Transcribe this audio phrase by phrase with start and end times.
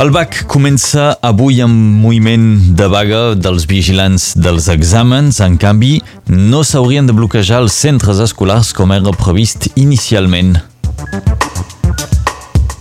[0.00, 5.42] El BAC comença avui amb moviment de vaga dels vigilants dels exàmens.
[5.44, 5.98] En canvi,
[6.32, 10.54] no s'haurien de bloquejar els centres escolars com era previst inicialment.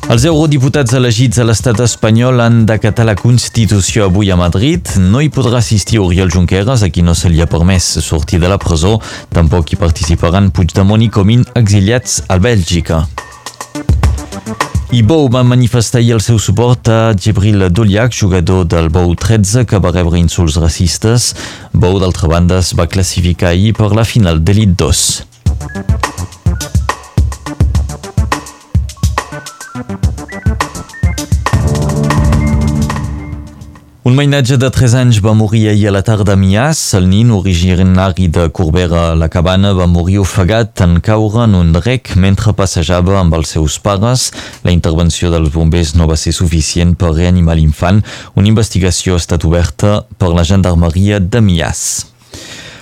[0.07, 4.87] Els eurodiputats elegits a l'estat espanyol han d'acatar la Constitució avui a Madrid.
[5.11, 8.47] No hi podrà assistir Oriol Junqueras, a qui no se li ha permès sortir de
[8.47, 8.95] la presó.
[9.35, 13.09] Tampoc hi participaran Puigdemont i Comín, exiliats a Bèlgica.
[14.89, 19.67] I Bou va manifestar ahir el seu suport a Gibril Doliak, jugador del Bou 13,
[19.69, 21.35] que va rebre insults racistes.
[21.73, 26.08] Bou, d'altra banda, es va classificar ahir per la final d'Elit 2.
[34.09, 36.79] Un mainatge de 3 anys va morir ahir a la tarda a Mias.
[36.97, 42.15] El nin, originari de Corbera la Cabana, va morir ofegat en caure en un rec
[42.17, 44.31] mentre passejava amb els seus pares.
[44.65, 48.01] La intervenció dels bombers no va ser suficient per reanimar l'infant.
[48.33, 51.83] Una investigació ha estat oberta per la gendarmeria de Mias.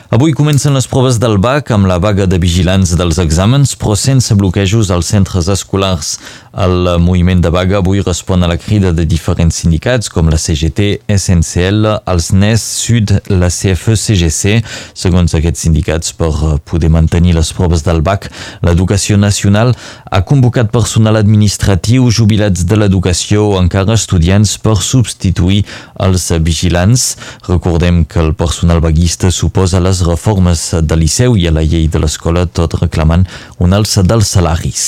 [0.10, 4.32] Avui comencen les proves del BAC amb la vaga de vigilants dels exàmens, però sense
[4.40, 6.14] bloquejos als centres escolars.
[6.58, 11.04] El moviment de vaga avui respon a la crida de diferents sindicats com la CGT,
[11.12, 14.64] SNCL, els NES, Sud, la CFE-CGC.
[14.96, 16.32] Segons aquests sindicats, per
[16.64, 18.30] poder mantenir les proves del BAC,
[18.64, 19.76] l'Educació Nacional
[20.08, 25.66] ha convocat personal administratiu, jubilats de l'educació o encara estudiants per substituir
[26.00, 27.10] els vigilants.
[27.52, 31.88] Recordem que el personal vaguista suposa les les reformes del Liceu i a la llei
[31.90, 33.26] de l'escola, tot reclamant
[33.64, 34.84] un alça dels salaris.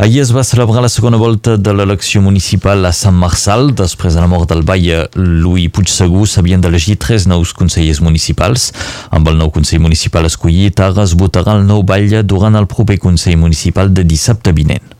[0.00, 3.74] Ahir es va celebrar la segona volta de l'elecció municipal a Sant Marçal.
[3.76, 8.70] Després de la mort del Baia, Louis Puigsegur s'havien d'elegir tres nous consellers municipals.
[9.10, 12.98] Amb el nou consell municipal escollit, ara es votarà el nou Baia durant el proper
[13.02, 14.99] consell municipal de dissabte vinent.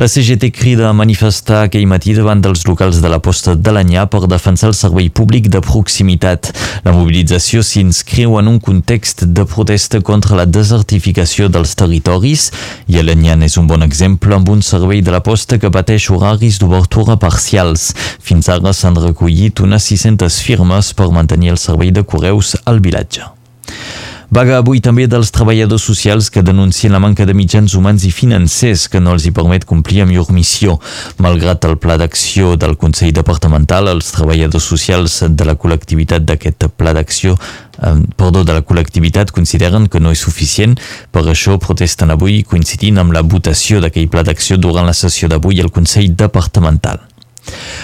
[0.00, 4.06] La CGT crida a manifestar aquell matí davant dels locals de la posta de l'Anyà
[4.08, 6.48] per defensar el servei públic de proximitat.
[6.86, 12.48] La mobilització s'inscriu en un context de protesta contra la desertificació dels territoris
[12.88, 16.58] i l'Anyà és un bon exemple amb un servei de la posta que pateix horaris
[16.62, 17.90] d'obertura parcials.
[18.20, 23.28] Fins ara s'han recollit unes 600 firmes per mantenir el servei de correus al vilatge.
[24.32, 28.86] Vaga avui també dels treballadors socials que denuncien la manca de mitjans humans i financers
[28.88, 30.78] que no els hi permet complir amb llur missió.
[31.20, 36.96] Malgrat el pla d'acció del Consell Departamental, els treballadors socials de la col·lectivitat d'aquest pla
[36.96, 40.80] d'acció eh, perdó, de la col·lectivitat consideren que no és suficient.
[41.12, 45.60] Per això protesten avui coincidint amb la votació d'aquell pla d'acció durant la sessió d'avui
[45.60, 47.11] al Consell Departamental.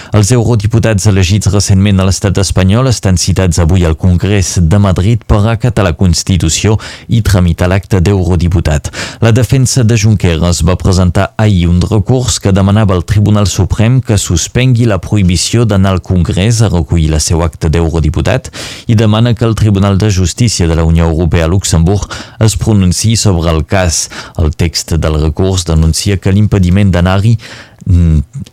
[0.09, 5.43] Els eurodiputats elegits recentment a l'estat espanyol estan citats avui al Congrés de Madrid per
[5.51, 6.77] acatar la Constitució
[7.07, 8.89] i tramitar l'acte d'eurodiputat.
[9.21, 14.17] La defensa de Junqueras va presentar ahir un recurs que demanava al Tribunal Suprem que
[14.17, 18.49] suspengui la prohibició d'anar al Congrés a recollir la seu acte d'eurodiputat
[18.87, 22.09] i demana que el Tribunal de Justícia de la Unió Europea a Luxemburg
[22.39, 24.07] es pronunciï sobre el cas.
[24.41, 27.37] El text del recurs denuncia que l'impediment d'anar-hi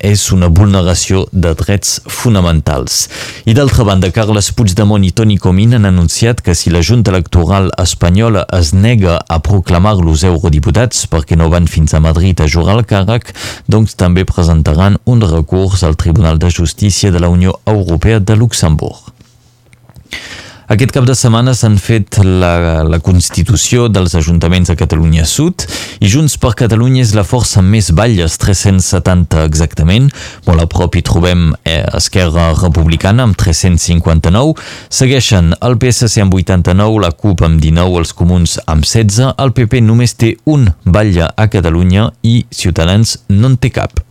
[0.00, 3.06] és una vulneració de drets fonamentals.
[3.44, 7.70] I d'altra banda, Carles Puigdemont i Toni Comín han anunciat que si la Junta Electoral
[7.82, 12.86] espanyola es nega a proclamar-los eurodiputats perquè no van fins a Madrid a jugar al
[12.88, 13.34] càrrec,
[13.68, 19.12] doncs també presentaran un recurs al Tribunal de Justícia de la Unió Europea de Luxemburg.
[20.66, 25.62] Aquest cap de setmana s'han fet la, la constitució dels ajuntaments de Catalunya Sud
[26.02, 30.08] i Junts per Catalunya és la força més balles, 370 exactament.
[30.48, 34.56] Molt a prop hi trobem eh, Esquerra Republicana amb 359.
[34.90, 39.36] Segueixen el PSC amb 89, la CUP amb 19, els Comuns amb 16.
[39.38, 44.02] El PP només té un batlle a Catalunya i Ciutadans no en té cap.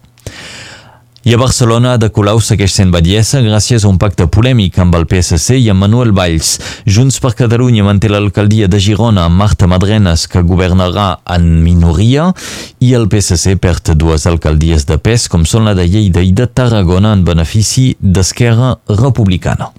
[1.26, 5.08] I a Barcelona, de Colau segueix sent batllessa gràcies a un pacte polèmic amb el
[5.10, 6.52] PSC i amb Manuel Valls.
[6.86, 12.28] Junts per Catalunya manté l'alcaldia de Girona amb Marta Madrenes, que governarà en minoria,
[12.78, 16.46] i el PSC perd dues alcaldies de pes, com són la de Lleida i de
[16.46, 19.72] Tarragona, en benefici d'Esquerra Republicana.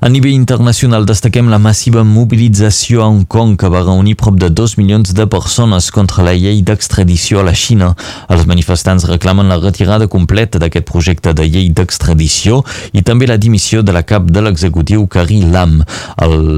[0.00, 4.50] A nivell internacional destaquem la massiva mobilització a Hong Kong que va reunir prop de
[4.50, 7.88] 2 milions de persones contra la llei d'extradició a la Xina.
[8.30, 12.60] Els manifestants reclamen la retirada completa d'aquest projecte de llei d'extradició
[12.92, 15.82] i també la dimissió de la cap de l'executiu Carrie Lam.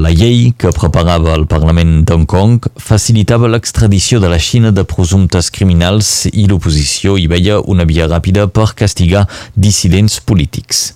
[0.05, 5.49] La llei que preparava el Parlament d'Hong Kong facilitava l'extradició de la Xina de presumptes
[5.49, 10.91] criminals i l'oposició hi veia una via ràpida per castigar dissidents polítics.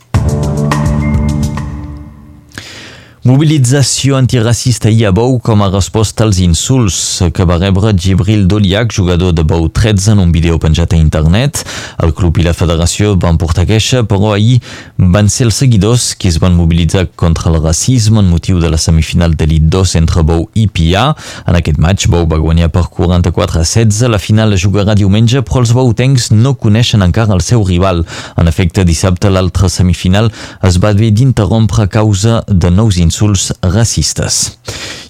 [3.25, 8.91] Mobilització antiracista i a Bou com a resposta als insults que va rebre Gibril Doliac,
[8.93, 11.63] jugador de Bou 13, en un vídeo penjat a internet.
[12.05, 14.59] El club i la federació van portar queixa, però ahir
[14.99, 18.77] van ser els seguidors que es van mobilitzar contra el racisme en motiu de la
[18.77, 21.07] semifinal d'Elit 2 entre Bou i Pia.
[21.49, 24.05] En aquest match, Bou va guanyar per 44 a 16.
[24.05, 28.05] La final es jugarà diumenge, però els boutencs no coneixen encara el seu rival.
[28.37, 30.29] En efecte, dissabte l'altra semifinal
[30.61, 34.57] es va haver d'interrompre a causa de nous insults insults racistes.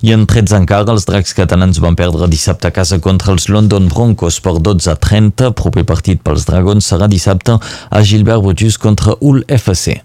[0.06, 3.90] I en 13 encara, els dracs catalans van perdre dissabte a casa contra els London
[3.90, 5.52] Broncos per 12 a 30.
[5.58, 10.02] Proper partit pels Dragons serà dissabte a Gilbert Bojus contra Hull FC.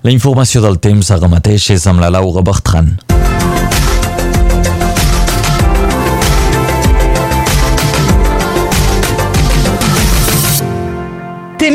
[0.00, 3.09] La informació del temps ara mateix és amb la Laura Bertran.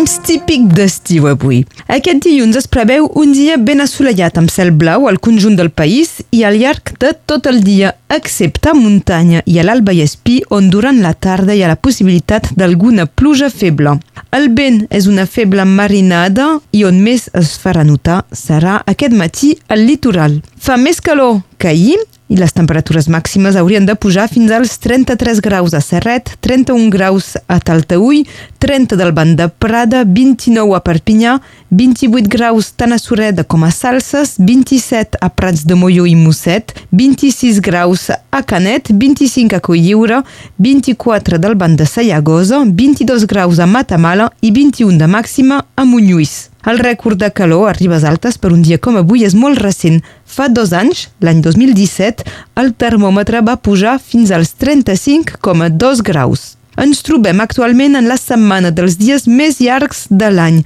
[0.06, 1.64] Temps típic d'estiu avui.
[1.90, 6.20] Aquest dilluns es preveu un dia ben assolellat amb cel blau al conjunt del país
[6.30, 10.44] i al llarg de tot el dia, excepte a muntanya i a l'Alba i Espí,
[10.54, 13.96] on durant la tarda hi ha la possibilitat d'alguna pluja feble.
[14.30, 19.56] El vent és una feble marinada i on més es farà notar serà aquest matí
[19.74, 20.38] al litoral.
[20.54, 25.42] Fa més calor que ahir i les temperatures màximes haurien de pujar fins als 33
[25.46, 28.24] graus a Serret, 31 graus a Taltaúi,
[28.60, 31.36] 30 del Banc de Prada, 29 a Perpinyà,
[31.70, 36.74] 28 graus tant a Sureda com a Salses, 27 a Prats de Molló i Mosset,
[36.92, 40.24] 26 graus a Canet, 25 a Cotlliure,
[40.58, 46.56] 24 del Banc de Sallagosa, 22 graus a Matamala i 21 de màxima a Monlluís.
[46.66, 50.00] El rècord de calor a Ribes Altes per un dia com avui és molt recent.
[50.36, 52.26] Fa dos anys, l'any 2017,
[52.60, 56.42] el termòmetre va pujar fins als 35,2 graus.
[56.76, 60.58] Ens trobem actualment en la setmana dels dies més llargs de l'any.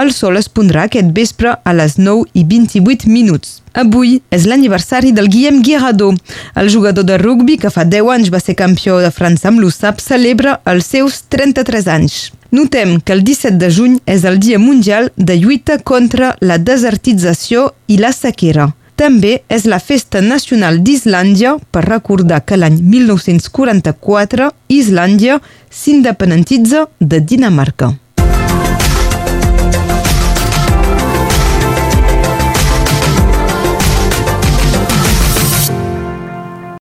[0.00, 3.58] El sol es pondrà aquest vespre a les 9 i 28 minuts.
[3.76, 6.14] Avui és l'aniversari del Guillem Guirado.
[6.56, 10.00] El jugador de rugbi que fa 10 anys va ser campió de França amb l'USAP
[10.00, 12.18] celebra els seus 33 anys.
[12.48, 17.74] Notem que el 17 de juny és el Dia Mundial de lluita contra la desertització
[17.92, 18.70] i la sequera.
[18.98, 25.38] També és la Festa Nacional d'Islàndia per recordar que l'any 1944 Islàndia
[25.70, 27.92] s'independentitza de Dinamarca.